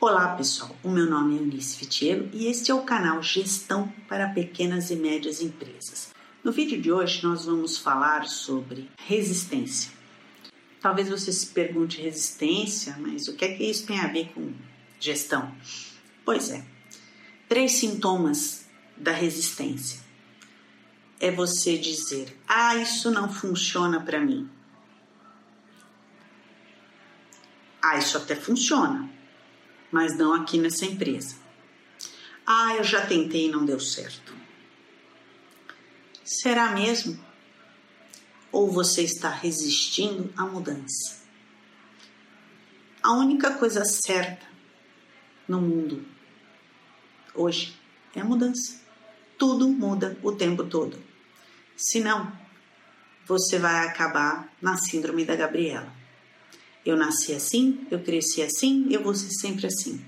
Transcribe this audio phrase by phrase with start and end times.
[0.00, 4.28] Olá pessoal, o meu nome é Eunice Fitiero e este é o canal Gestão para
[4.30, 6.10] Pequenas e Médias Empresas.
[6.42, 9.92] No vídeo de hoje nós vamos falar sobre resistência.
[10.80, 14.52] Talvez você se pergunte resistência, mas o que é que isso tem a ver com
[14.98, 15.54] gestão?
[16.24, 16.64] Pois é,
[17.48, 18.66] três sintomas
[18.96, 20.00] da resistência.
[21.22, 24.50] É você dizer: "Ah, isso não funciona para mim".
[27.80, 29.08] Ah, isso até funciona,
[29.92, 31.36] mas não aqui nessa empresa.
[32.44, 34.34] Ah, eu já tentei e não deu certo.
[36.24, 37.24] Será mesmo?
[38.50, 41.22] Ou você está resistindo à mudança?
[43.00, 44.44] A única coisa certa
[45.46, 46.04] no mundo
[47.32, 47.76] hoje
[48.12, 48.82] é a mudança.
[49.38, 51.11] Tudo muda o tempo todo.
[51.82, 52.32] Senão,
[53.26, 55.92] você vai acabar na síndrome da Gabriela.
[56.86, 60.00] Eu nasci assim, eu cresci assim, eu vou ser sempre assim.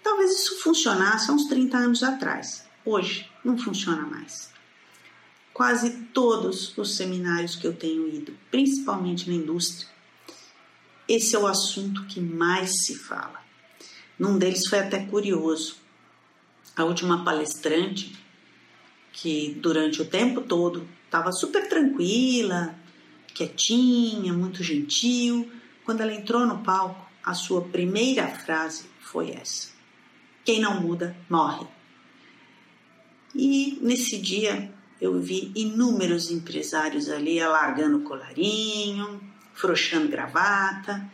[0.00, 2.64] Talvez isso funcionasse há uns 30 anos atrás.
[2.84, 4.50] Hoje não funciona mais.
[5.52, 9.88] Quase todos os seminários que eu tenho ido, principalmente na indústria,
[11.08, 13.44] esse é o assunto que mais se fala.
[14.16, 15.78] Num deles foi até curioso.
[16.76, 18.16] A última palestrante,
[19.12, 22.74] que durante o tempo todo estava super tranquila,
[23.34, 25.50] quietinha, muito gentil,
[25.84, 29.70] quando ela entrou no palco, a sua primeira frase foi essa:
[30.44, 31.66] Quem não muda, morre.
[33.34, 39.20] E nesse dia eu vi inúmeros empresários ali alargando o colarinho,
[39.54, 41.10] frouxando gravata.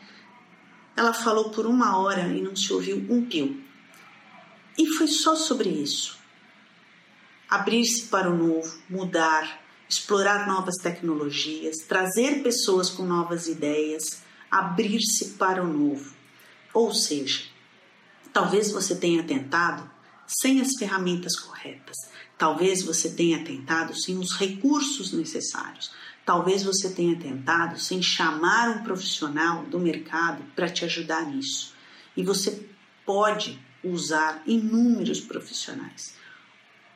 [0.96, 3.62] Ela falou por uma hora e não se ouviu um pio.
[4.78, 6.18] E foi só sobre isso.
[7.48, 15.62] Abrir-se para o novo, mudar, explorar novas tecnologias, trazer pessoas com novas ideias, abrir-se para
[15.62, 16.12] o novo.
[16.74, 17.44] Ou seja,
[18.32, 19.88] talvez você tenha tentado
[20.26, 21.96] sem as ferramentas corretas,
[22.36, 25.92] talvez você tenha tentado sem os recursos necessários,
[26.24, 31.74] talvez você tenha tentado sem chamar um profissional do mercado para te ajudar nisso.
[32.16, 32.68] E você
[33.04, 36.14] pode usar inúmeros profissionais.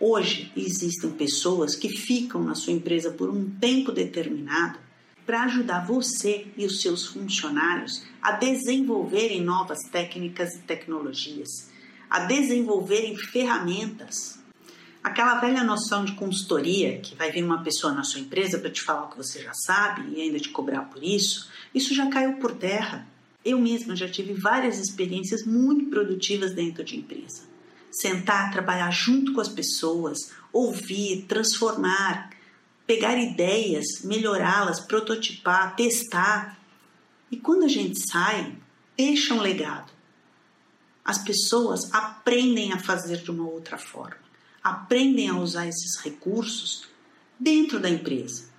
[0.03, 4.79] Hoje existem pessoas que ficam na sua empresa por um tempo determinado
[5.27, 11.69] para ajudar você e os seus funcionários a desenvolverem novas técnicas e tecnologias,
[12.09, 14.39] a desenvolverem ferramentas.
[15.05, 18.81] Aquela velha noção de consultoria, que vai vir uma pessoa na sua empresa para te
[18.81, 22.39] falar o que você já sabe e ainda te cobrar por isso, isso já caiu
[22.39, 23.07] por terra.
[23.45, 27.50] Eu mesma já tive várias experiências muito produtivas dentro de empresa.
[27.91, 32.31] Sentar, trabalhar junto com as pessoas, ouvir, transformar,
[32.87, 36.59] pegar ideias, melhorá-las, prototipar, testar.
[37.31, 38.57] E quando a gente sai,
[38.97, 39.93] deixa um legado.
[41.05, 44.21] As pessoas aprendem a fazer de uma outra forma,
[44.63, 46.89] aprendem a usar esses recursos
[47.39, 48.51] dentro da empresa.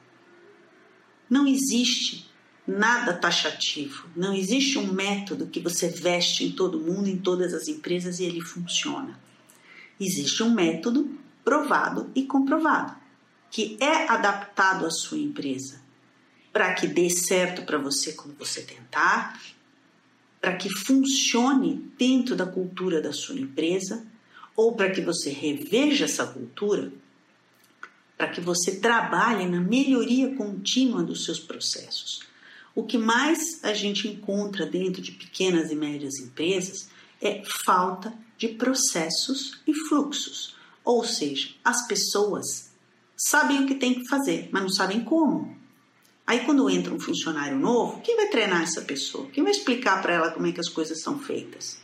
[1.29, 2.30] Não existe
[2.67, 7.67] nada taxativo, não existe um método que você veste em todo mundo, em todas as
[7.67, 9.19] empresas e ele funciona.
[9.99, 13.01] Existe um método provado e comprovado
[13.51, 15.81] que é adaptado à sua empresa,
[16.53, 19.39] para que dê certo para você quando você tentar,
[20.39, 24.05] para que funcione dentro da cultura da sua empresa,
[24.55, 26.91] ou para que você reveja essa cultura,
[28.17, 32.30] para que você trabalhe na melhoria contínua dos seus processos.
[32.73, 36.89] O que mais a gente encontra dentro de pequenas e médias empresas
[37.21, 42.71] é falta de processos e fluxos, ou seja, as pessoas
[43.15, 45.55] sabem o que tem que fazer, mas não sabem como.
[46.25, 49.29] Aí quando entra um funcionário novo, quem vai treinar essa pessoa?
[49.31, 51.79] Quem vai explicar para ela como é que as coisas são feitas?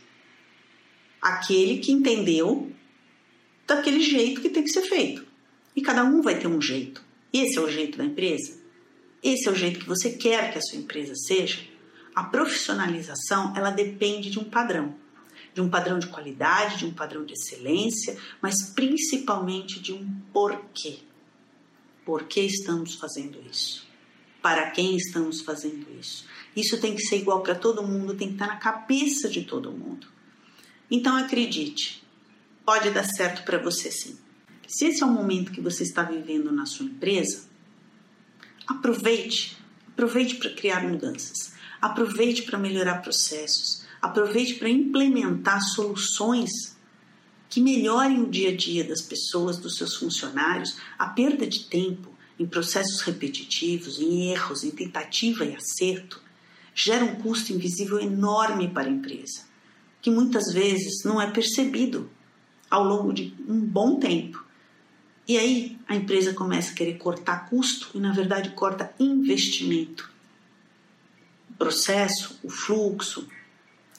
[1.20, 2.72] Aquele que entendeu
[3.66, 5.26] daquele jeito que tem que ser feito.
[5.76, 7.04] E cada um vai ter um jeito.
[7.32, 8.57] Esse é o jeito da empresa?
[9.22, 11.60] Esse é o jeito que você quer que a sua empresa seja?
[12.14, 14.94] A profissionalização, ela depende de um padrão.
[15.54, 21.00] De um padrão de qualidade, de um padrão de excelência, mas principalmente de um porquê.
[22.04, 23.86] Por que estamos fazendo isso?
[24.40, 26.24] Para quem estamos fazendo isso?
[26.54, 29.72] Isso tem que ser igual para todo mundo, tem que estar na cabeça de todo
[29.72, 30.06] mundo.
[30.90, 32.02] Então acredite,
[32.64, 34.16] pode dar certo para você sim.
[34.66, 37.48] Se esse é o momento que você está vivendo na sua empresa,
[38.68, 39.56] aproveite,
[39.88, 46.76] aproveite para criar mudanças, aproveite para melhorar processos, aproveite para implementar soluções
[47.48, 52.14] que melhorem o dia a dia das pessoas, dos seus funcionários, a perda de tempo
[52.38, 56.20] em processos repetitivos, em erros, em tentativa e acerto,
[56.74, 59.42] gera um custo invisível enorme para a empresa,
[60.00, 62.08] que muitas vezes não é percebido
[62.70, 64.44] ao longo de um bom tempo.
[65.28, 70.10] E aí a empresa começa a querer cortar custo e, na verdade, corta investimento.
[71.50, 73.28] O processo, o fluxo,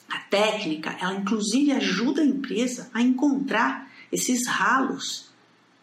[0.08, 5.30] a técnica, ela inclusive ajuda a empresa a encontrar esses ralos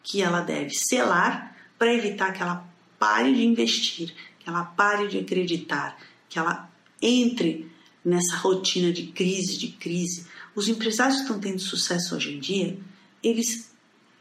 [0.04, 2.68] que ela deve selar para evitar que ela
[3.00, 5.98] pare de investir, que ela pare de acreditar,
[6.28, 6.70] que ela
[7.02, 7.72] entre
[8.04, 10.26] nessa rotina de crise, de crise.
[10.54, 12.78] Os empresários que estão tendo sucesso hoje em dia,
[13.24, 13.72] eles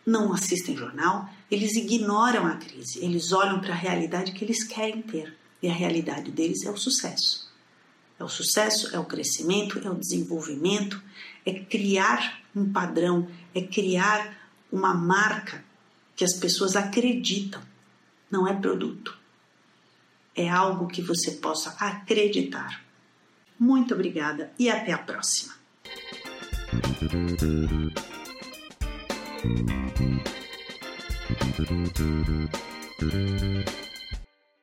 [0.06, 5.02] não assistem jornal, eles ignoram a crise, eles olham para a realidade que eles querem
[5.02, 5.36] ter.
[5.60, 7.50] E a realidade deles é o sucesso.
[8.18, 11.02] É o sucesso, é o crescimento, é o desenvolvimento,
[11.44, 14.36] é criar um padrão, é criar
[14.70, 15.64] uma marca
[16.14, 17.60] que as pessoas acreditam.
[18.30, 19.16] Não é produto.
[20.34, 22.84] É algo que você possa acreditar.
[23.58, 25.54] Muito obrigada e até a próxima.
[29.38, 29.70] Thank
[33.02, 33.85] you.